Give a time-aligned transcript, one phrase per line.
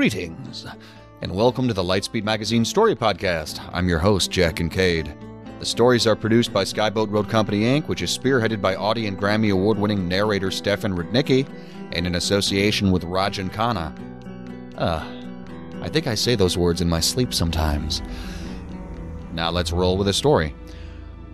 [0.00, 0.64] Greetings,
[1.20, 3.60] and welcome to the Lightspeed Magazine Story Podcast.
[3.70, 5.14] I'm your host, Jack Kincaid.
[5.58, 9.18] The stories are produced by Skyboat Road Company Inc., which is spearheaded by Audie and
[9.18, 11.46] Grammy Award winning narrator Stefan Rudnicki,
[11.92, 13.94] and in association with Rajan Khanna.
[14.78, 15.04] Uh,
[15.82, 18.00] I think I say those words in my sleep sometimes.
[19.34, 20.54] Now let's roll with the story.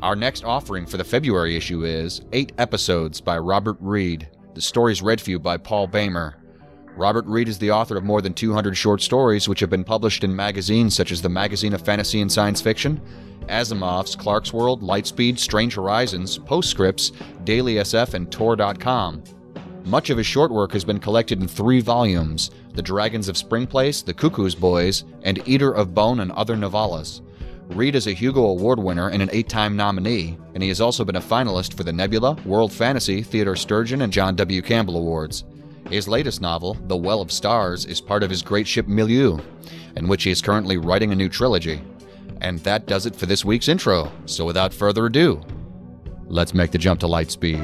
[0.03, 4.28] Our next offering for the February issue is Eight Episodes by Robert Reed.
[4.55, 6.34] The story's read for you by Paul Boehmer.
[6.97, 10.25] Robert Reed is the author of more than 200 short stories which have been published
[10.25, 13.01] in magazines such as the Magazine of Fantasy and Science Fiction,
[13.49, 17.12] Asimov's Clarkesworld, Lightspeed, Strange Horizons, Postscripts,
[17.45, 19.23] Daily SF, and Tor.com.
[19.85, 23.67] Much of his short work has been collected in three volumes The Dragons of Spring
[23.67, 27.21] Place, The Cuckoo's Boys, and Eater of Bone and Other Novellas.
[27.69, 31.05] Reed is a Hugo Award winner and an eight time nominee, and he has also
[31.05, 34.62] been a finalist for the Nebula, World Fantasy, Theodore Sturgeon, and John W.
[34.62, 35.45] Campbell Awards.
[35.89, 39.39] His latest novel, The Well of Stars, is part of his great ship Milieu,
[39.97, 41.81] in which he is currently writing a new trilogy.
[42.41, 45.41] And that does it for this week's intro, so without further ado,
[46.27, 47.61] let's make the jump to light speed.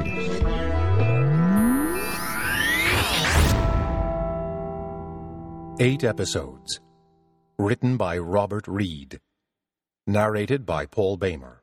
[5.80, 6.80] Eight episodes.
[7.58, 9.18] Written by Robert Reed.
[10.06, 11.61] Narrated by Paul Boehmer.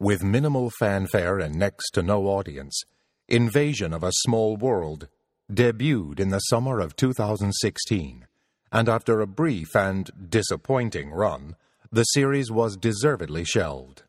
[0.00, 2.82] With minimal fanfare and next to no audience,
[3.26, 5.08] Invasion of a Small World
[5.52, 8.26] debuted in the summer of 2016,
[8.70, 11.56] and after a brief and disappointing run,
[11.90, 14.04] the series was deservedly shelved.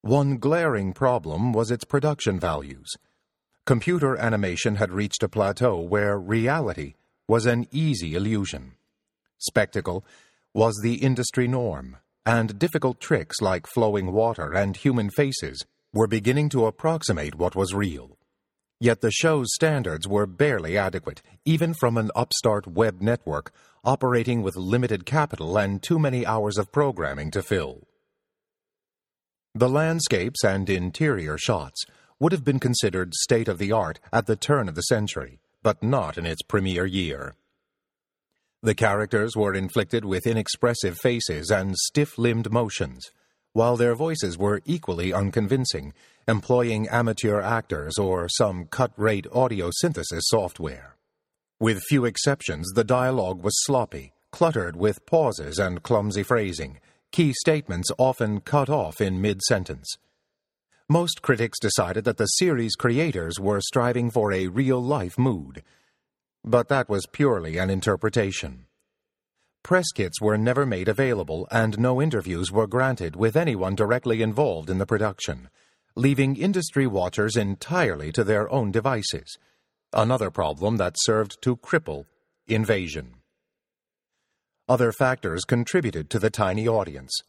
[0.00, 2.90] One glaring problem was its production values.
[3.66, 6.94] Computer animation had reached a plateau where reality
[7.28, 8.72] was an easy illusion.
[9.36, 10.06] Spectacle
[10.54, 16.48] was the industry norm, and difficult tricks like flowing water and human faces were beginning
[16.48, 18.16] to approximate what was real.
[18.80, 23.52] Yet the show's standards were barely adequate, even from an upstart web network
[23.84, 27.86] operating with limited capital and too many hours of programming to fill.
[29.54, 31.84] The landscapes and interior shots
[32.18, 35.82] would have been considered state of the art at the turn of the century, but
[35.82, 37.34] not in its premiere year.
[38.64, 43.10] The characters were inflicted with inexpressive faces and stiff limbed motions,
[43.54, 45.92] while their voices were equally unconvincing,
[46.28, 50.94] employing amateur actors or some cut rate audio synthesis software.
[51.58, 56.78] With few exceptions, the dialogue was sloppy, cluttered with pauses and clumsy phrasing,
[57.10, 59.96] key statements often cut off in mid sentence.
[60.88, 65.64] Most critics decided that the series creators were striving for a real life mood,
[66.44, 68.66] but that was purely an interpretation.
[69.62, 74.68] Press kits were never made available, and no interviews were granted with anyone directly involved
[74.68, 75.48] in the production,
[75.94, 79.38] leaving industry watchers entirely to their own devices.
[79.92, 82.06] Another problem that served to cripple
[82.48, 83.14] invasion.
[84.68, 87.20] Other factors contributed to the tiny audience.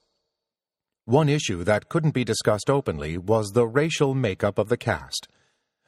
[1.06, 5.28] One issue that couldn't be discussed openly was the racial makeup of the cast.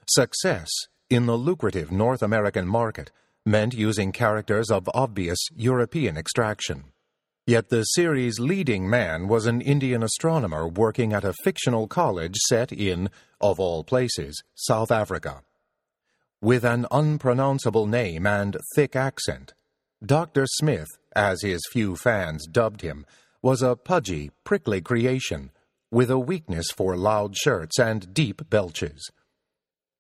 [0.07, 0.69] Success
[1.10, 3.12] in the lucrative North American market
[3.46, 6.86] meant using characters of obvious European extraction.
[7.46, 12.72] Yet the series' leading man was an Indian astronomer working at a fictional college set
[12.72, 13.10] in,
[13.40, 15.44] of all places, South Africa.
[16.42, 19.54] With an unpronounceable name and thick accent,
[20.04, 20.48] Dr.
[20.48, 23.06] Smith, as his few fans dubbed him,
[23.44, 25.51] was a pudgy, prickly creation
[25.92, 29.12] with a weakness for loud shirts and deep belches.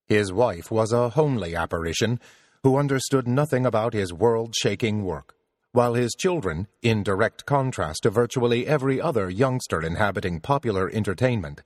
[0.07, 2.19] His wife was a homely apparition
[2.63, 5.35] who understood nothing about his world shaking work,
[5.71, 11.61] while his children, in direct contrast to virtually every other youngster inhabiting popular entertainment,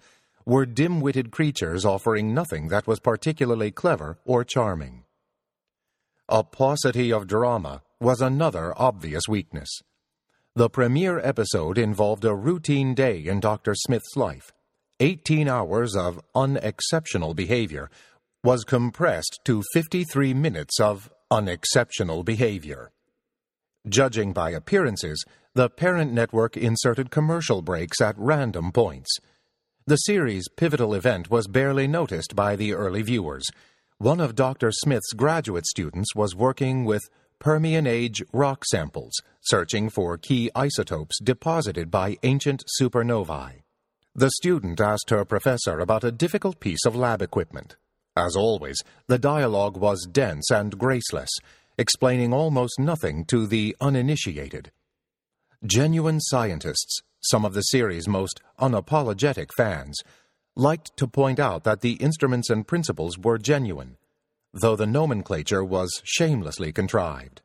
[0.46, 5.04] were dim witted creatures offering nothing that was particularly clever or charming.
[6.28, 9.70] A paucity of drama was another obvious weakness.
[10.56, 13.76] The premiere episode involved a routine day in Dr.
[13.76, 14.52] Smith's life.
[15.00, 17.90] 18 hours of unexceptional behavior
[18.44, 22.90] was compressed to 53 minutes of unexceptional behavior.
[23.88, 25.24] Judging by appearances,
[25.56, 29.10] the parent network inserted commercial breaks at random points.
[29.88, 33.46] The series' pivotal event was barely noticed by the early viewers.
[33.98, 34.72] One of Dr.
[34.72, 37.10] Smith's graduate students was working with
[37.40, 43.64] Permian age rock samples, searching for key isotopes deposited by ancient supernovae.
[44.16, 47.76] The student asked her professor about a difficult piece of lab equipment.
[48.16, 48.78] As always,
[49.08, 51.30] the dialogue was dense and graceless,
[51.78, 54.72] explaining almost nothing to the uninitiated.
[55.66, 60.00] Genuine scientists, some of the series' most unapologetic fans,
[60.56, 63.98] liked to point out that the instruments and principles were genuine,
[64.54, 67.42] though the nomenclature was shamelessly contrived.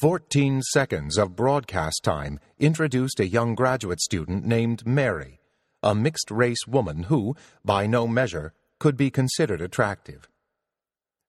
[0.00, 5.40] Fourteen seconds of broadcast time introduced a young graduate student named Mary,
[5.82, 7.34] a mixed race woman who,
[7.64, 10.28] by no measure, could be considered attractive.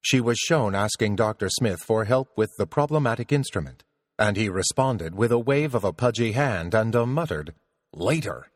[0.02, 1.50] She was shown asking Dr.
[1.50, 3.84] Smith for help with the problematic instrument,
[4.18, 7.54] and he responded with a wave of a pudgy hand and a muttered,
[7.94, 8.50] Later.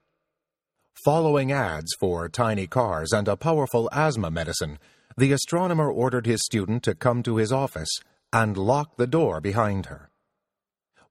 [1.05, 4.77] Following ads for tiny cars and a powerful asthma medicine,
[5.17, 7.89] the astronomer ordered his student to come to his office
[8.31, 10.09] and lock the door behind her.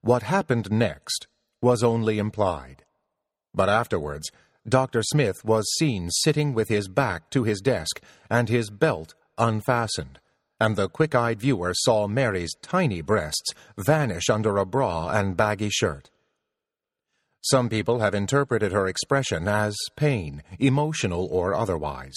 [0.01, 1.27] What happened next
[1.61, 2.83] was only implied.
[3.53, 4.31] But afterwards,
[4.67, 5.01] Dr.
[5.01, 10.19] Smith was seen sitting with his back to his desk and his belt unfastened,
[10.59, 15.69] and the quick eyed viewer saw Mary's tiny breasts vanish under a bra and baggy
[15.69, 16.11] shirt.
[17.41, 22.13] Some people have interpreted her expression as pain, emotional or otherwise.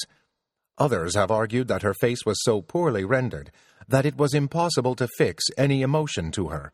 [0.76, 3.50] Others have argued that her face was so poorly rendered
[3.88, 6.70] that it was impossible to fix any emotion to her,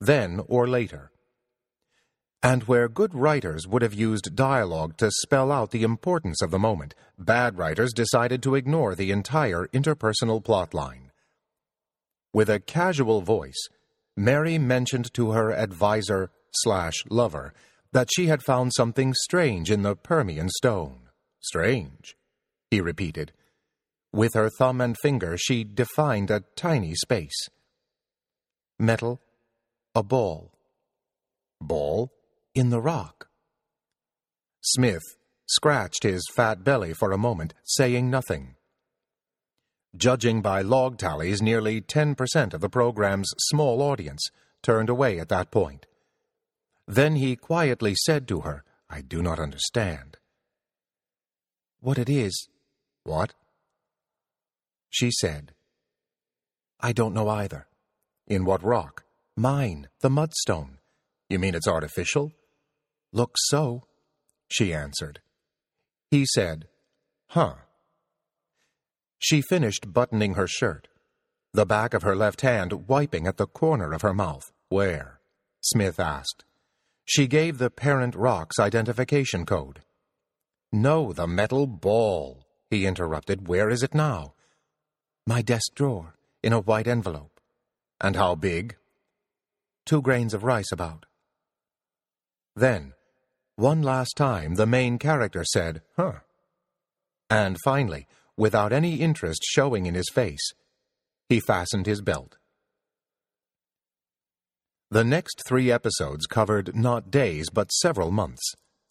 [0.00, 1.10] then or later.
[2.42, 6.58] And where good writers would have used dialogue to spell out the importance of the
[6.58, 11.10] moment, bad writers decided to ignore the entire interpersonal plotline.
[12.34, 13.68] With a casual voice,
[14.16, 17.54] Mary mentioned to her adviser slash lover
[17.92, 21.08] that she had found something strange in the Permian stone.
[21.40, 22.16] Strange
[22.72, 23.32] he repeated.
[24.14, 27.48] With her thumb and finger, she defined a tiny space.
[28.78, 29.20] Metal,
[29.94, 30.52] a ball.
[31.60, 32.10] Ball
[32.54, 33.28] in the rock.
[34.60, 35.02] Smith
[35.46, 38.54] scratched his fat belly for a moment, saying nothing.
[39.96, 44.30] Judging by log tallies, nearly 10% of the program's small audience
[44.62, 45.86] turned away at that point.
[46.86, 50.16] Then he quietly said to her, I do not understand.
[51.80, 52.48] What it is,
[53.04, 53.34] what?
[54.88, 55.52] She said,
[56.80, 57.66] I don't know either.
[58.26, 59.04] In what rock?
[59.36, 60.78] Mine, the mudstone.
[61.28, 62.32] You mean it's artificial?
[63.12, 63.82] Looks so,
[64.48, 65.20] she answered.
[66.10, 66.68] He said,
[67.28, 67.54] Huh.
[69.18, 70.88] She finished buttoning her shirt,
[71.52, 74.52] the back of her left hand wiping at the corner of her mouth.
[74.68, 75.20] Where?
[75.60, 76.44] Smith asked.
[77.04, 79.80] She gave the parent rock's identification code.
[80.72, 83.48] No, the metal ball, he interrupted.
[83.48, 84.34] Where is it now?
[85.26, 87.40] My desk drawer, in a white envelope.
[88.00, 88.76] And how big?
[89.84, 91.06] Two grains of rice about.
[92.56, 92.94] Then,
[93.56, 96.20] one last time, the main character said, Huh.
[97.30, 98.06] And finally,
[98.36, 100.52] without any interest showing in his face,
[101.28, 102.36] he fastened his belt.
[104.90, 108.42] The next three episodes covered not days but several months.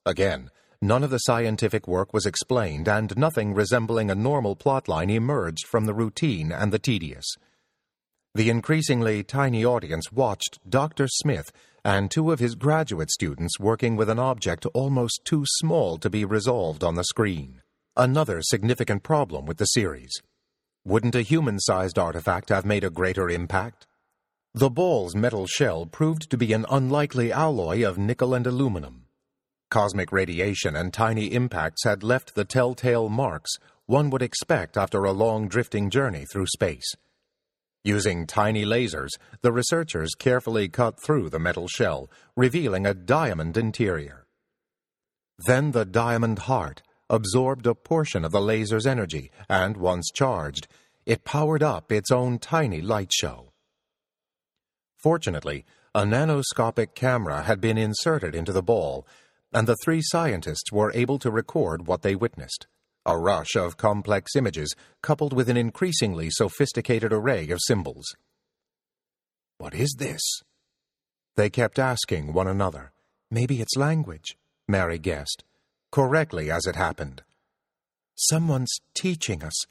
[0.05, 0.49] Again,
[0.83, 5.85] None of the scientific work was explained, and nothing resembling a normal plotline emerged from
[5.85, 7.25] the routine and the tedious.
[8.33, 11.07] The increasingly tiny audience watched Dr.
[11.09, 11.51] Smith
[11.83, 16.23] and two of his graduate students working with an object almost too small to be
[16.23, 17.61] resolved on the screen.
[17.97, 20.13] Another significant problem with the series.
[20.85, 23.85] Wouldn't a human sized artifact have made a greater impact?
[24.53, 29.07] The ball's metal shell proved to be an unlikely alloy of nickel and aluminum.
[29.69, 33.51] Cosmic radiation and tiny impacts had left the telltale marks,
[33.87, 36.95] one would expect after a long drifting journey through space.
[37.83, 39.09] Using tiny lasers,
[39.41, 44.27] the researchers carefully cut through the metal shell, revealing a diamond interior.
[45.47, 50.67] Then the diamond heart absorbed a portion of the laser's energy, and once charged,
[51.07, 53.51] it powered up its own tiny light show.
[54.95, 59.07] Fortunately, a nanoscopic camera had been inserted into the ball,
[59.51, 62.67] and the three scientists were able to record what they witnessed
[63.05, 68.15] a rush of complex images coupled with an increasingly sophisticated array of symbols.
[69.57, 70.21] What is this?
[71.35, 72.91] They kept asking one another.
[73.29, 75.43] Maybe it's language, Mary guessed,
[75.91, 77.23] correctly as it happened.
[78.15, 79.65] Someone's teaching us,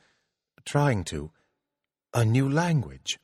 [0.67, 1.31] trying to,
[2.15, 3.19] a new language.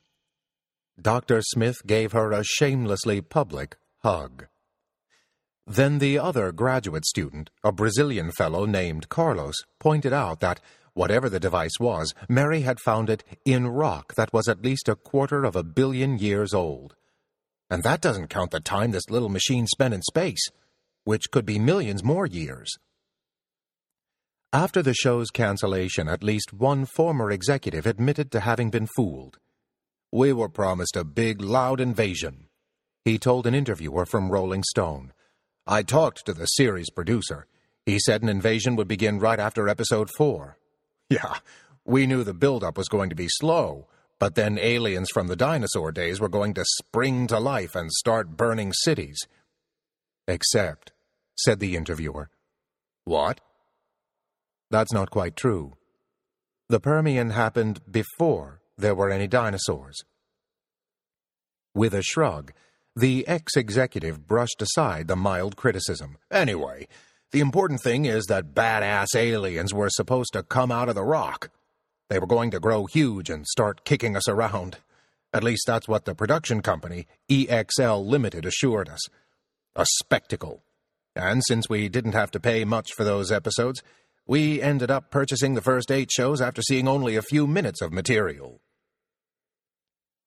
[1.01, 1.41] Dr.
[1.41, 4.47] Smith gave her a shamelessly public hug.
[5.67, 10.61] Then the other graduate student, a Brazilian fellow named Carlos, pointed out that,
[10.93, 14.95] whatever the device was, Mary had found it in rock that was at least a
[14.95, 16.95] quarter of a billion years old.
[17.69, 20.47] And that doesn't count the time this little machine spent in space,
[21.03, 22.73] which could be millions more years.
[24.53, 29.37] After the show's cancellation, at least one former executive admitted to having been fooled.
[30.13, 32.47] We were promised a big, loud invasion,
[33.03, 35.11] he told an interviewer from Rolling Stone.
[35.69, 37.45] I talked to the series producer.
[37.85, 40.57] He said an invasion would begin right after episode four.
[41.09, 41.39] Yeah,
[41.83, 45.91] we knew the buildup was going to be slow, but then aliens from the dinosaur
[45.91, 49.19] days were going to spring to life and start burning cities.
[50.25, 50.93] Except,
[51.37, 52.29] said the interviewer.
[53.03, 53.41] What?
[54.71, 55.75] That's not quite true.
[56.69, 59.97] The Permian happened before there were any dinosaurs.
[61.73, 62.53] With a shrug,
[62.97, 66.17] the ex executive brushed aside the mild criticism.
[66.31, 66.87] Anyway,
[67.31, 71.51] the important thing is that badass aliens were supposed to come out of the rock.
[72.09, 74.77] They were going to grow huge and start kicking us around.
[75.31, 79.01] At least that's what the production company, EXL Limited, assured us.
[79.75, 80.63] A spectacle.
[81.15, 83.83] And since we didn't have to pay much for those episodes,
[84.25, 87.93] we ended up purchasing the first eight shows after seeing only a few minutes of
[87.93, 88.59] material.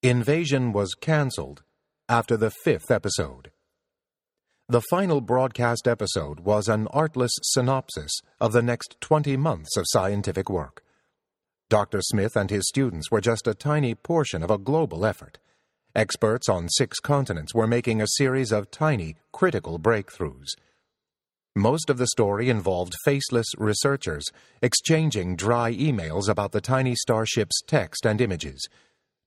[0.05, 1.65] Invasion was cancelled
[2.11, 3.53] after the fifth episode.
[4.69, 10.51] The final broadcast episode was an artless synopsis of the next 20 months of scientific
[10.51, 10.83] work.
[11.69, 12.01] Dr.
[12.03, 15.39] Smith and his students were just a tiny portion of a global effort.
[15.95, 20.49] Experts on six continents were making a series of tiny, critical breakthroughs.
[21.55, 24.25] Most of the story involved faceless researchers
[24.63, 28.69] exchanging dry emails about the tiny starship's text and images.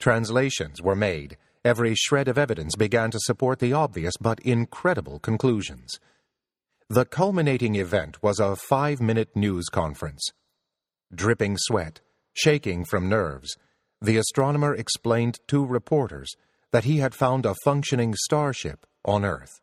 [0.01, 5.97] Translations were made Every shred of evidence began to support the obvious but incredible conclusions.
[6.89, 10.29] The culminating event was a five minute news conference.
[11.15, 12.01] Dripping sweat,
[12.33, 13.55] shaking from nerves,
[14.01, 16.29] the astronomer explained to reporters
[16.73, 19.61] that he had found a functioning starship on Earth.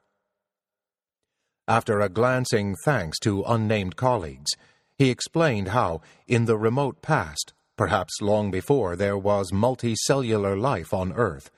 [1.69, 4.51] After a glancing thanks to unnamed colleagues,
[4.97, 11.13] he explained how, in the remote past, perhaps long before there was multicellular life on
[11.13, 11.51] Earth,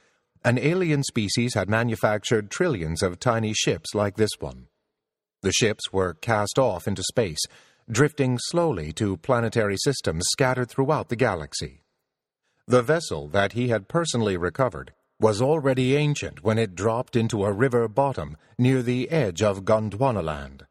[0.45, 4.67] an alien species had manufactured trillions of tiny ships like this one.
[5.43, 7.41] The ships were cast off into space,
[7.91, 11.83] drifting slowly to planetary systems scattered throughout the galaxy.
[12.67, 17.53] The vessel that he had personally recovered was already ancient when it dropped into a
[17.53, 20.63] river bottom near the edge of Gondwanaland.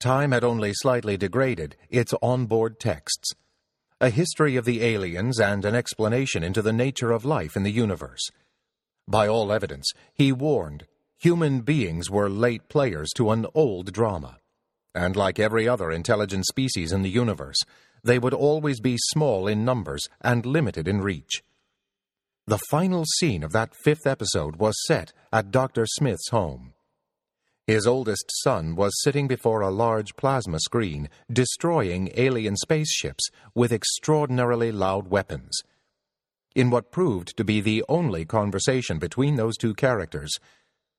[0.00, 3.32] Time had only slightly degraded its onboard texts,
[4.00, 7.70] a history of the aliens and an explanation into the nature of life in the
[7.70, 8.30] universe.
[9.08, 10.86] By all evidence, he warned,
[11.18, 14.38] human beings were late players to an old drama.
[14.94, 17.58] And like every other intelligent species in the universe,
[18.04, 21.42] they would always be small in numbers and limited in reach.
[22.46, 25.86] The final scene of that fifth episode was set at Dr.
[25.86, 26.74] Smith's home.
[27.68, 34.72] His oldest son was sitting before a large plasma screen, destroying alien spaceships with extraordinarily
[34.72, 35.62] loud weapons
[36.54, 40.30] in what proved to be the only conversation between those two characters,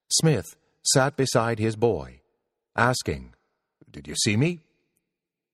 [0.09, 2.21] Smith sat beside his boy,
[2.75, 3.33] asking,
[3.91, 4.61] Did you see me?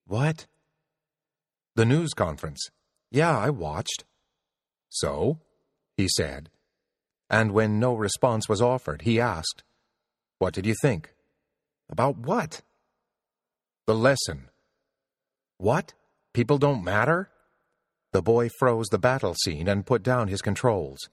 [0.07, 0.47] What?
[1.75, 2.69] The news conference.
[3.11, 4.03] Yeah, I watched.
[4.89, 5.39] So?
[5.97, 6.49] he said.
[7.29, 9.63] And when no response was offered, he asked,
[10.39, 11.13] What did you think?
[11.89, 12.61] About what?
[13.85, 14.49] The lesson.
[15.57, 15.93] What?
[16.33, 17.29] People don't matter?
[18.11, 21.09] The boy froze the battle scene and put down his controls.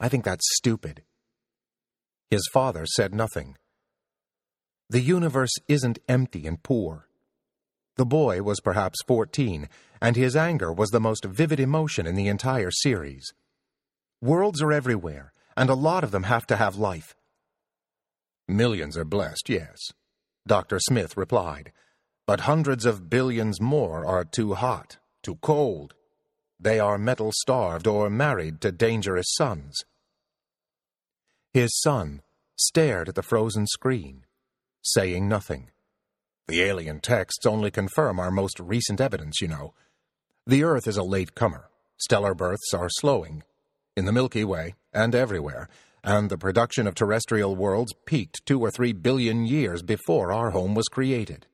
[0.00, 1.02] I think that's stupid.
[2.30, 3.56] His father said nothing.
[4.88, 7.08] The universe isn't empty and poor.
[7.96, 9.68] The boy was perhaps 14,
[10.00, 13.32] and his anger was the most vivid emotion in the entire series.
[14.22, 17.14] Worlds are everywhere, and a lot of them have to have life.
[18.48, 19.78] Millions are blessed, yes,
[20.46, 20.78] Dr.
[20.80, 21.70] Smith replied,
[22.26, 25.94] but hundreds of billions more are too hot, too cold.
[26.58, 29.76] They are metal starved or married to dangerous suns.
[31.52, 32.22] His son
[32.56, 34.24] stared at the frozen screen,
[34.82, 35.70] saying nothing.
[36.48, 39.74] The alien texts only confirm our most recent evidence, you know.
[40.46, 41.68] The Earth is a late comer.
[41.98, 43.42] Stellar births are slowing.
[43.96, 45.68] In the Milky Way, and everywhere,
[46.02, 50.74] and the production of terrestrial worlds peaked two or three billion years before our home
[50.74, 51.46] was created.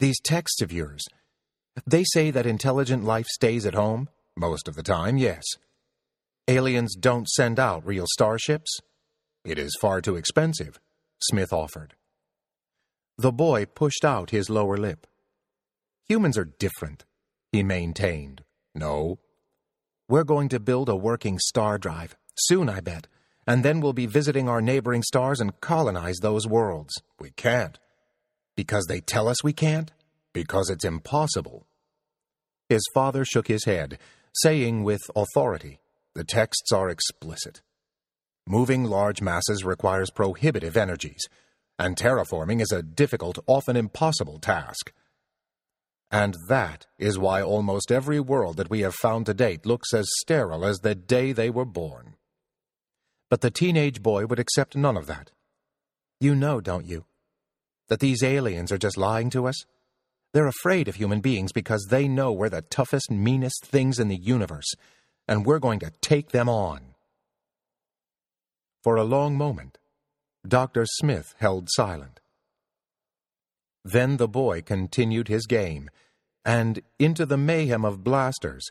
[0.00, 1.04] These texts of yours,
[1.86, 4.08] they say that intelligent life stays at home?
[4.36, 5.42] Most of the time, yes.
[6.48, 8.78] Aliens don't send out real starships?
[9.44, 10.78] It is far too expensive,
[11.20, 11.94] Smith offered.
[13.18, 15.06] The boy pushed out his lower lip.
[16.08, 17.04] Humans are different,
[17.52, 18.42] he maintained.
[18.74, 19.18] No.
[20.08, 22.16] We're going to build a working star drive.
[22.36, 23.06] Soon, I bet.
[23.46, 26.92] And then we'll be visiting our neighboring stars and colonize those worlds.
[27.18, 27.78] We can't.
[28.56, 29.92] Because they tell us we can't?
[30.32, 31.66] Because it's impossible.
[32.68, 33.98] His father shook his head,
[34.34, 35.80] saying with authority,
[36.14, 37.60] The texts are explicit.
[38.46, 41.22] Moving large masses requires prohibitive energies,
[41.78, 44.92] and terraforming is a difficult, often impossible task.
[46.10, 50.06] And that is why almost every world that we have found to date looks as
[50.20, 52.16] sterile as the day they were born.
[53.30, 55.30] But the teenage boy would accept none of that.
[56.20, 57.06] You know, don't you,
[57.88, 59.64] that these aliens are just lying to us?
[60.32, 64.16] They're afraid of human beings because they know we're the toughest, meanest things in the
[64.16, 64.72] universe,
[65.28, 66.94] and we're going to take them on.
[68.82, 69.78] For a long moment,
[70.46, 70.86] Dr.
[70.86, 72.20] Smith held silent.
[73.84, 75.90] Then the boy continued his game,
[76.44, 78.68] and into the mayhem of blasters,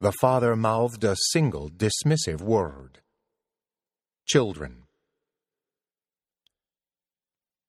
[0.00, 3.00] the father mouthed a single dismissive word
[4.26, 4.81] children.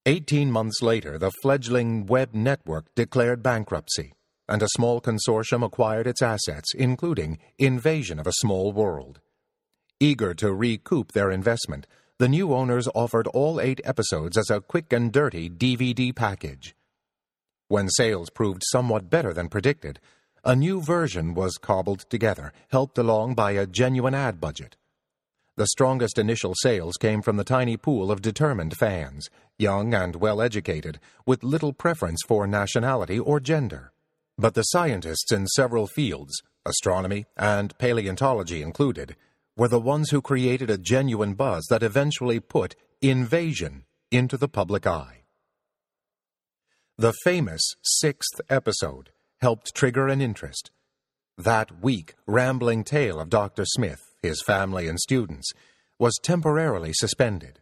[0.06, 4.12] Eighteen months later, the fledgling web network declared bankruptcy,
[4.50, 9.22] and a small consortium acquired its assets, including Invasion of a Small World.
[10.02, 11.88] Eager to recoup their investment,
[12.20, 16.76] the new owners offered all eight episodes as a quick and dirty DVD package.
[17.70, 20.02] When sales proved somewhat better than predicted,
[20.44, 24.76] a new version was cobbled together, helped along by a genuine ad budget.
[25.56, 30.42] The strongest initial sales came from the tiny pool of determined fans, young and well
[30.42, 33.92] educated, with little preference for nationality or gender.
[34.36, 39.16] But the scientists in several fields, astronomy and paleontology included,
[39.56, 44.88] were the ones who created a genuine buzz that eventually put invasion into the public
[44.88, 45.26] eye.
[46.98, 50.72] The famous sixth episode helped trigger an interest.
[51.38, 53.66] That weak, rambling tale of Dr.
[53.66, 55.52] Smith his family, and students,
[56.00, 57.60] was temporarily suspended.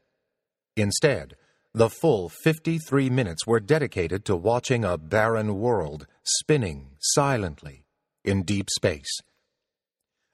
[0.77, 1.35] Instead,
[1.73, 7.85] the full 53 minutes were dedicated to watching a barren world spinning silently
[8.23, 9.19] in deep space.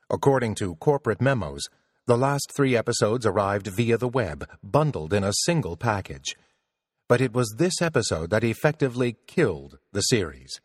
[0.10, 1.64] According to corporate memos,
[2.08, 6.36] the last three episodes arrived via the web, bundled in a single package.
[7.10, 10.60] But it was this episode that effectively killed the series.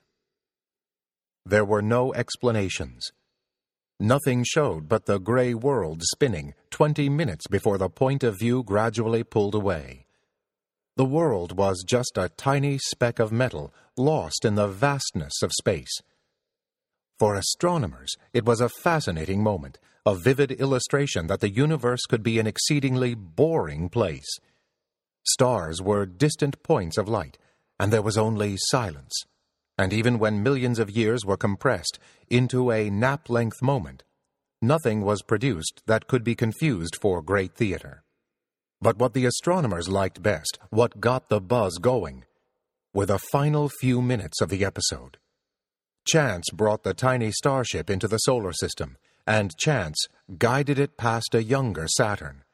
[1.44, 3.12] There were no explanations.
[4.02, 9.22] Nothing showed but the gray world spinning twenty minutes before the point of view gradually
[9.22, 10.06] pulled away.
[10.96, 16.00] The world was just a tiny speck of metal lost in the vastness of space.
[17.20, 22.40] For astronomers, it was a fascinating moment, a vivid illustration that the universe could be
[22.40, 24.36] an exceedingly boring place.
[25.24, 27.38] Stars were distant points of light,
[27.78, 29.14] and there was only silence
[29.82, 31.98] and even when millions of years were compressed
[32.30, 34.04] into a nap length moment,
[34.60, 38.04] nothing was produced that could be confused for great theater.
[38.80, 42.24] But what the astronomers liked best, what got the buzz going,
[42.94, 45.18] were the final few minutes of the episode.
[46.06, 49.98] Chance brought the tiny starship into the solar system, and chance
[50.38, 52.44] guided it past a younger Saturn.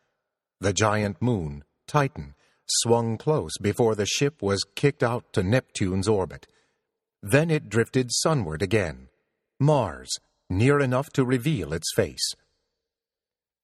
[0.61, 2.35] The giant moon, Titan,
[2.83, 6.47] swung close before the ship was kicked out to Neptune's orbit
[7.23, 9.09] then it drifted sunward again.
[9.61, 10.09] Mars,
[10.49, 12.35] near enough to reveal its face.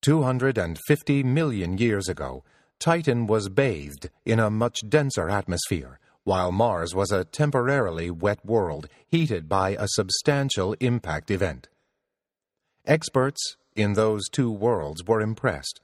[0.02, 2.44] 250 million years ago,
[2.78, 8.88] Titan was bathed in a much denser atmosphere, while Mars was a temporarily wet world
[9.08, 11.68] heated by a substantial impact event.
[12.86, 15.80] Experts in those two worlds were impressed.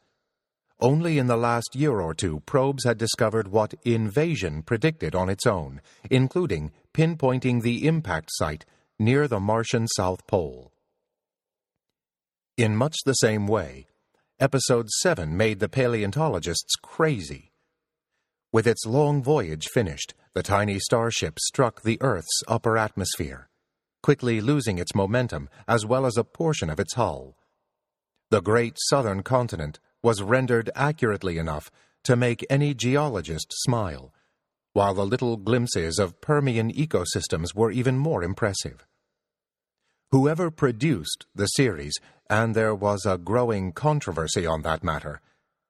[0.81, 5.47] Only in the last year or two, probes had discovered what invasion predicted on its
[5.47, 8.65] own, including pinpointing the impact site
[8.99, 10.73] near the Martian South Pole.
[12.57, 13.87] In much the same way,
[14.41, 17.53] Episode 7 made the paleontologists crazy.
[18.53, 23.51] With its long voyage finished, the tiny starship struck the Earth's upper atmosphere,
[24.03, 27.37] quickly losing its momentum as well as a portion of its hull.
[28.31, 31.71] The great southern continent was rendered accurately enough
[32.05, 34.13] to make any geologist smile,
[34.73, 38.87] while the little glimpses of Permian ecosystems were even more impressive.
[40.13, 41.95] Whoever produced the series,
[42.29, 45.21] and there was a growing controversy on that matter,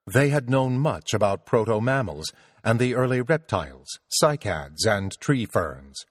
[0.06, 2.32] they had known much about proto mammals
[2.64, 6.04] and the early reptiles, cycads, and tree ferns.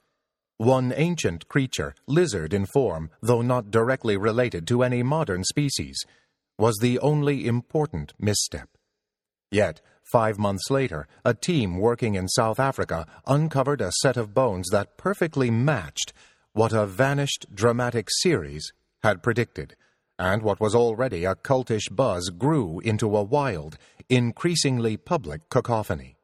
[0.58, 5.97] One ancient creature, lizard in form, though not directly related to any modern species,
[6.60, 8.69] was the only important misstep.
[9.50, 14.67] Yet, five months later, a team working in South Africa uncovered a set of bones
[14.72, 16.13] that perfectly matched
[16.52, 19.76] what a vanished dramatic series had predicted,
[20.17, 23.78] and what was already a cultish buzz grew into a wild,
[24.10, 26.17] increasingly public cacophony.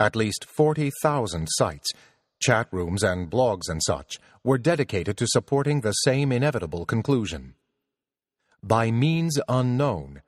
[0.00, 1.90] At least 40,000 sites,
[2.40, 7.54] chat rooms, and blogs and such were dedicated to supporting the same inevitable conclusion.
[8.66, 10.22] By means unknown,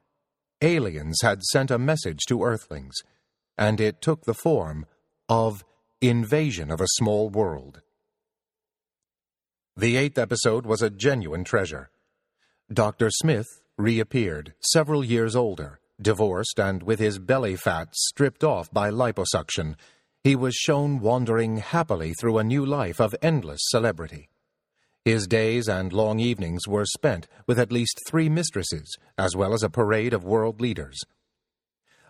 [0.60, 2.94] aliens had sent a message to Earthlings,
[3.56, 4.84] and it took the form
[5.26, 5.64] of
[6.02, 7.80] invasion of a small world.
[9.74, 11.88] The eighth episode was a genuine treasure.
[12.70, 13.08] Dr.
[13.10, 13.46] Smith
[13.78, 19.76] reappeared, several years older, divorced, and with his belly fat stripped off by liposuction.
[20.22, 24.28] He was shown wandering happily through a new life of endless celebrity.
[25.06, 29.62] His days and long evenings were spent with at least three mistresses, as well as
[29.62, 31.00] a parade of world leaders.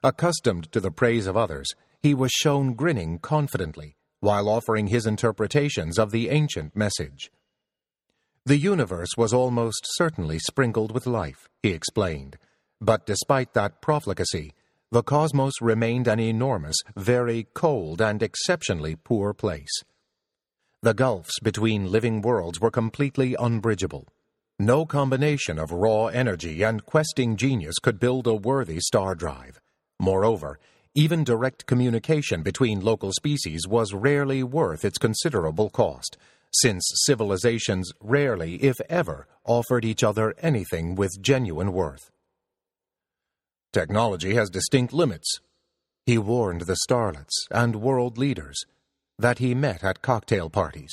[0.03, 1.69] Accustomed to the praise of others,
[2.01, 7.31] he was shown grinning confidently while offering his interpretations of the ancient message.
[8.47, 12.39] The universe was almost certainly sprinkled with life, he explained,
[12.81, 14.55] but despite that profligacy,
[14.91, 19.83] the cosmos remained an enormous, very cold, and exceptionally poor place.
[20.87, 24.07] The gulfs between living worlds were completely unbridgeable.
[24.61, 29.61] No combination of raw energy and questing genius could build a worthy star drive.
[29.99, 30.61] Moreover,
[30.95, 36.19] even direct communication between local species was rarely worth its considerable cost
[36.53, 42.13] since civilizations rarely, if ever, offered each other anything with genuine worth.
[43.73, 45.41] Technology has distinct limits.
[46.05, 48.65] He warned the starlets and world leaders
[49.19, 50.93] that he met at cocktail parties.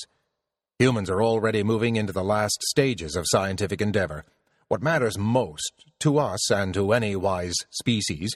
[0.79, 4.25] Humans are already moving into the last stages of scientific endeavor.
[4.67, 8.35] What matters most, to us and to any wise species,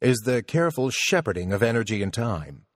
[0.00, 2.66] is the careful shepherding of energy and time.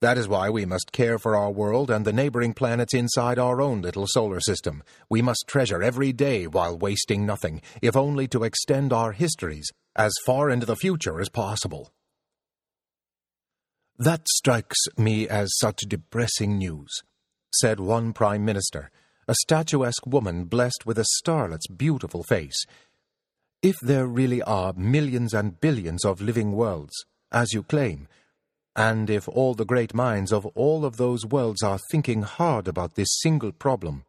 [0.00, 3.60] That is why we must care for our world and the neighboring planets inside our
[3.60, 4.82] own little solar system.
[5.08, 10.12] We must treasure every day while wasting nothing, if only to extend our histories as
[10.26, 11.92] far into the future as possible.
[13.98, 16.90] That strikes me as such depressing news,
[17.54, 18.90] said one Prime Minister,
[19.28, 22.64] a statuesque woman blessed with a starlet's beautiful face.
[23.62, 28.08] If there really are millions and billions of living worlds, as you claim,
[28.74, 32.94] and if all the great minds of all of those worlds are thinking hard about
[32.94, 34.04] this single problem,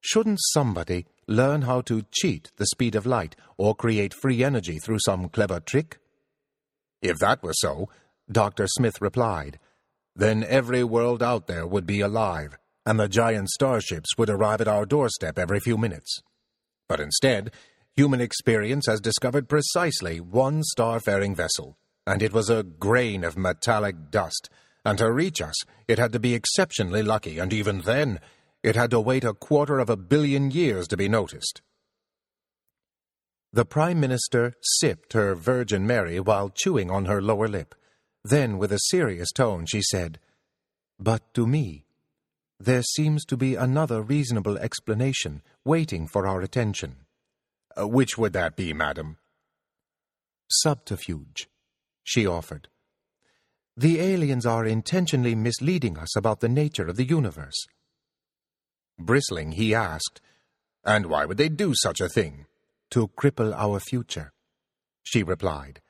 [0.00, 4.98] shouldn't somebody learn how to cheat the speed of light or create free energy through
[4.98, 5.98] some clever trick?
[7.00, 7.88] If that were so,
[8.30, 8.66] Dr.
[8.66, 9.58] Smith replied,
[10.14, 14.68] then every world out there would be alive, and the giant starships would arrive at
[14.68, 16.20] our doorstep every few minutes.
[16.88, 17.50] But instead,
[17.96, 24.10] human experience has discovered precisely one starfaring vessel and it was a grain of metallic
[24.10, 24.50] dust,
[24.84, 25.54] and to reach us
[25.86, 28.20] it had to be exceptionally lucky, and even then
[28.62, 31.62] it had to wait a quarter of a billion years to be noticed.
[33.52, 37.74] The Prime Minister sipped her Virgin Mary while chewing on her lower lip.
[38.24, 40.20] Then, with a serious tone, she said,
[40.98, 41.86] But to me,
[42.60, 47.06] there seems to be another reasonable explanation waiting for our attention.
[47.76, 49.16] Uh, which would that be, madam?
[50.50, 51.48] Subterfuge
[52.04, 52.68] she offered.
[53.76, 57.66] The aliens are intentionally misleading us about the nature of the universe.
[58.98, 60.20] Bristling, he asked,
[60.84, 62.46] And why would they do such a thing?
[62.90, 64.32] To cripple our future,
[65.02, 65.80] she replied.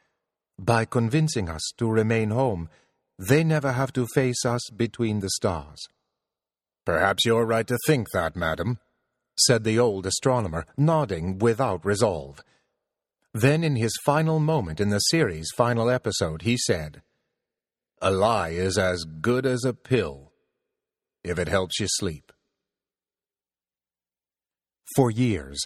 [0.59, 2.69] By convincing us to remain home,
[3.19, 5.87] they never have to face us between the stars.
[6.85, 8.79] Perhaps you're right to think that, madam,
[9.37, 12.43] said the old astronomer, nodding without resolve.
[13.33, 17.03] Then, in his final moment in the series' final episode, he said,
[18.01, 20.33] A lie is as good as a pill
[21.25, 22.33] if it helps you sleep.
[24.97, 25.65] For years,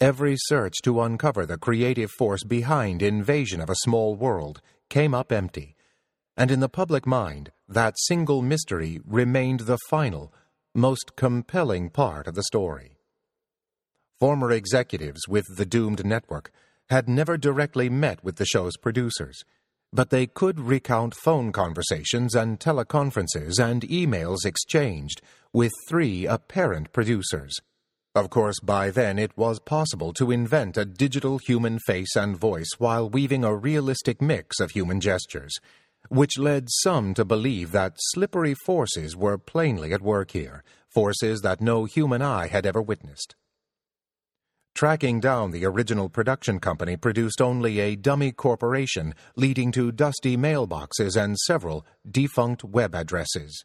[0.00, 5.32] every search to uncover the creative force behind invasion of a small world came up
[5.32, 5.74] empty,
[6.36, 10.32] and in the public mind, that single mystery remained the final,
[10.74, 12.96] most compelling part of the story.
[14.20, 16.52] Former executives with the doomed network
[16.90, 19.42] had never directly met with the show's producers,
[19.92, 25.20] but they could recount phone conversations and teleconferences and emails exchanged
[25.52, 27.54] with three apparent producers.
[28.14, 32.70] Of course, by then it was possible to invent a digital human face and voice
[32.78, 35.54] while weaving a realistic mix of human gestures,
[36.08, 41.60] which led some to believe that slippery forces were plainly at work here, forces that
[41.60, 43.36] no human eye had ever witnessed.
[44.74, 51.20] Tracking down the original production company produced only a dummy corporation, leading to dusty mailboxes
[51.20, 53.64] and several defunct web addresses.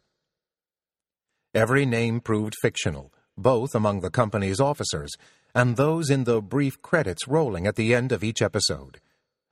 [1.54, 5.12] Every name proved fictional, both among the company's officers
[5.54, 9.00] and those in the brief credits rolling at the end of each episode.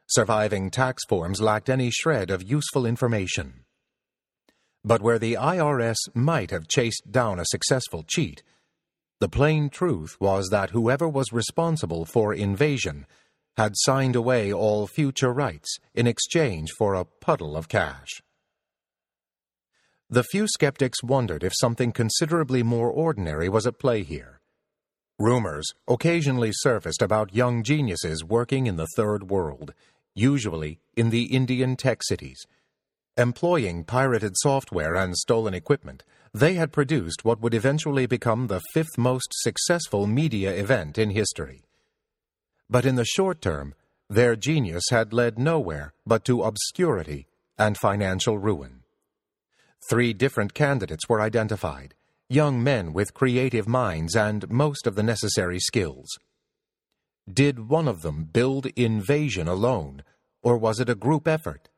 [0.08, 3.64] Surviving tax forms lacked any shred of useful information.
[4.84, 8.42] But where the IRS might have chased down a successful cheat,
[9.20, 13.06] the plain truth was that whoever was responsible for invasion
[13.56, 18.20] had signed away all future rights in exchange for a puddle of cash.
[20.12, 24.42] The few skeptics wondered if something considerably more ordinary was at play here.
[25.18, 29.72] Rumors occasionally surfaced about young geniuses working in the Third World,
[30.14, 32.44] usually in the Indian tech cities.
[33.16, 38.98] Employing pirated software and stolen equipment, they had produced what would eventually become the fifth
[38.98, 41.64] most successful media event in history.
[42.68, 43.74] But in the short term,
[44.10, 48.81] their genius had led nowhere but to obscurity and financial ruin.
[49.88, 51.94] Three different candidates were identified,
[52.28, 56.08] young men with creative minds and most of the necessary skills.
[57.30, 60.02] Did one of them build Invasion alone,
[60.42, 61.68] or was it a group effort?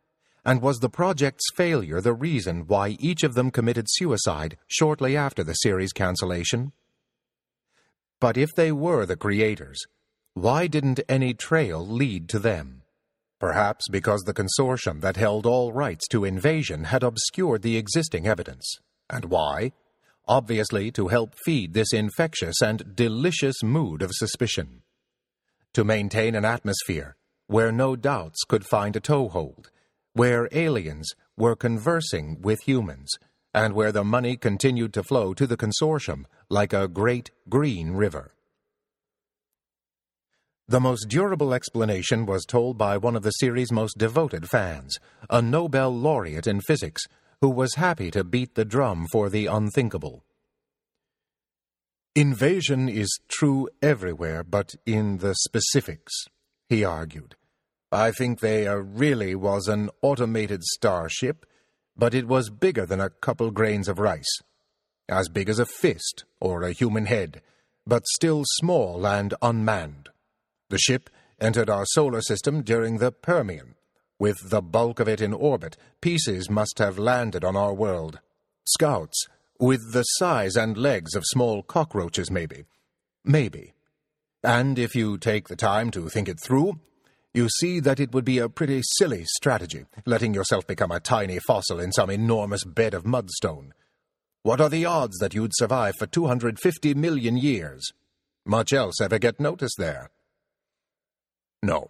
[0.45, 5.43] And was the project's failure the reason why each of them committed suicide shortly after
[5.43, 6.73] the series cancellation?
[8.21, 9.83] But if they were the creators,
[10.35, 12.84] why didn't any trail lead to them?
[13.41, 18.79] Perhaps because the consortium that held all rights to invasion had obscured the existing evidence.
[19.11, 19.73] And why?
[20.27, 24.83] Obviously, to help feed this infectious and delicious mood of suspicion.
[25.75, 27.17] To maintain an atmosphere
[27.47, 29.71] where no doubts could find a toehold,
[30.15, 33.11] where aliens were conversing with humans,
[33.53, 38.34] and where the money continued to flow to the consortium like a great green river.
[40.67, 44.97] The most durable explanation was told by one of the series' most devoted fans,
[45.29, 47.03] a Nobel laureate in physics,
[47.43, 50.25] who was happy to beat the drum for the unthinkable.
[52.15, 56.13] Invasion is true everywhere but in the specifics,
[56.71, 57.37] he argued.
[57.93, 61.45] I think there really was an automated starship,
[61.95, 64.41] but it was bigger than a couple grains of rice.
[65.11, 67.43] As big as a fist or a human head,
[67.87, 70.09] but still small and unmanned.
[70.75, 71.09] The ship
[71.41, 73.77] entered our solar system during the Permian.
[74.19, 78.19] With the bulk of it in orbit, pieces must have landed on our world.
[78.67, 79.29] Scouts,
[79.61, 82.65] with the size and legs of small cockroaches, maybe.
[83.25, 83.75] Maybe.
[84.43, 86.81] And if you take the time to think it through,
[87.33, 91.39] you see that it would be a pretty silly strategy, letting yourself become a tiny
[91.47, 93.71] fossil in some enormous bed of mudstone.
[94.43, 97.93] What are the odds that you'd survive for 250 million years?
[98.45, 100.11] Much else ever get noticed there?
[101.65, 101.89] No.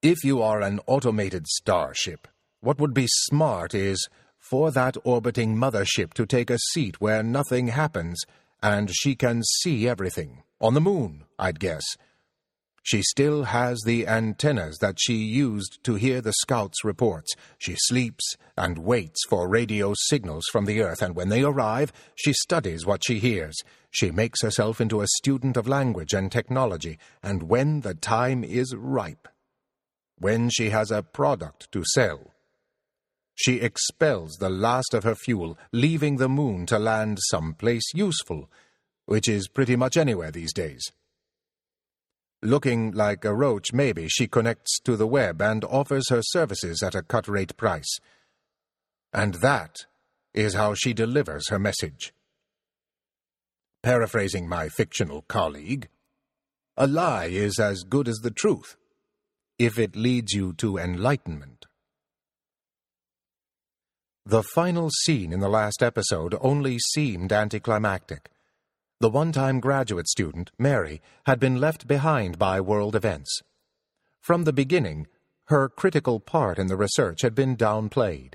[0.00, 2.26] If you are an automated starship,
[2.62, 7.68] what would be smart is for that orbiting mothership to take a seat where nothing
[7.68, 8.18] happens
[8.62, 10.44] and she can see everything.
[10.62, 11.84] On the moon, I'd guess.
[12.82, 17.34] She still has the antennas that she used to hear the scouts' reports.
[17.58, 22.32] She sleeps and waits for radio signals from the Earth, and when they arrive, she
[22.32, 23.56] studies what she hears.
[23.90, 28.74] She makes herself into a student of language and technology, and when the time is
[28.74, 29.28] ripe,
[30.18, 32.32] when she has a product to sell,
[33.34, 38.50] she expels the last of her fuel, leaving the moon to land someplace useful,
[39.06, 40.92] which is pretty much anywhere these days.
[42.42, 46.94] Looking like a roach, maybe, she connects to the web and offers her services at
[46.94, 47.98] a cut rate price.
[49.12, 49.76] And that
[50.32, 52.14] is how she delivers her message.
[53.82, 55.88] Paraphrasing my fictional colleague,
[56.76, 58.76] a lie is as good as the truth.
[59.60, 61.66] if it leads you to enlightenment.
[64.24, 68.30] The final scene in the last episode only seemed anticlimactic.
[69.00, 73.40] The one time graduate student, Mary, had been left behind by world events.
[74.20, 75.06] From the beginning,
[75.46, 78.34] her critical part in the research had been downplayed,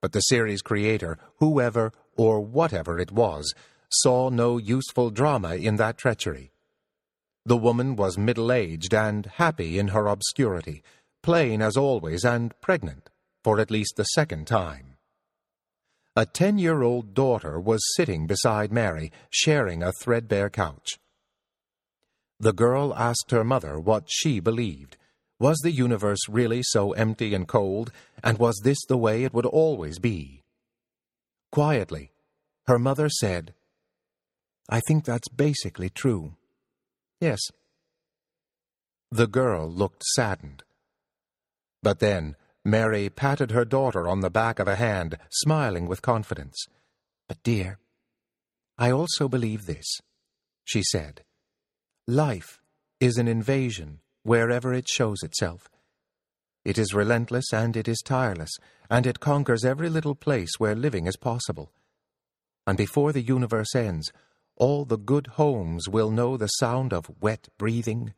[0.00, 3.54] but the series creator, whoever or whatever it was,
[3.90, 6.50] saw no useful drama in that treachery.
[7.44, 10.82] The woman was middle aged and happy in her obscurity,
[11.22, 13.10] plain as always and pregnant,
[13.44, 14.95] for at least the second time.
[16.18, 20.98] A ten year old daughter was sitting beside Mary, sharing a threadbare couch.
[22.40, 24.96] The girl asked her mother what she believed.
[25.38, 27.92] Was the universe really so empty and cold,
[28.24, 30.42] and was this the way it would always be?
[31.52, 32.12] Quietly,
[32.66, 33.52] her mother said,
[34.70, 36.34] I think that's basically true.
[37.20, 37.40] Yes.
[39.10, 40.62] The girl looked saddened.
[41.82, 46.66] But then, Mary patted her daughter on the back of a hand, smiling with confidence.
[47.28, 47.78] But, dear,
[48.76, 49.86] I also believe this,
[50.64, 51.22] she said.
[52.08, 52.60] Life
[52.98, 55.70] is an invasion wherever it shows itself.
[56.64, 58.50] It is relentless and it is tireless,
[58.90, 61.70] and it conquers every little place where living is possible.
[62.66, 64.10] And before the universe ends,
[64.56, 68.14] all the good homes will know the sound of wet breathing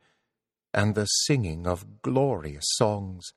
[0.73, 3.35] and the singing of glorious songs.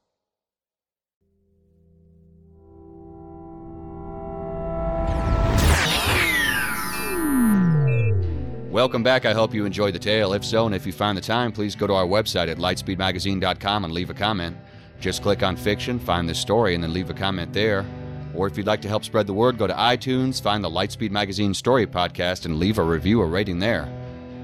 [8.71, 9.25] Welcome back.
[9.25, 10.31] I hope you enjoyed the tale.
[10.31, 13.83] If so, and if you find the time, please go to our website at lightspeedmagazine.com
[13.83, 14.55] and leave a comment.
[15.01, 17.85] Just click on fiction, find the story, and then leave a comment there.
[18.33, 21.11] Or if you'd like to help spread the word, go to iTunes, find the Lightspeed
[21.11, 23.83] Magazine Story Podcast, and leave a review or rating there.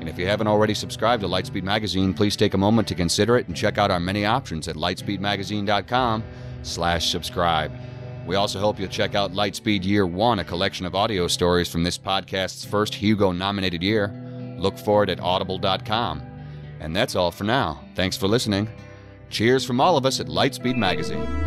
[0.02, 3.38] And if you haven't already subscribed to Lightspeed Magazine, please take a moment to consider
[3.38, 6.22] it and check out our many options at lightspeedmagazine.com
[6.64, 7.72] slash subscribe.
[8.28, 11.84] We also hope you'll check out Lightspeed Year One, a collection of audio stories from
[11.84, 14.14] this podcast's first Hugo nominated year.
[14.58, 16.22] Look for it at audible.com.
[16.82, 17.86] And that's all for now.
[17.96, 18.68] Thanks for listening.
[19.30, 21.47] Cheers from all of us at Lightspeed Magazine.